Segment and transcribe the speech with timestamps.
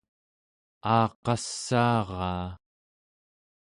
[0.97, 2.47] aaqassaaraa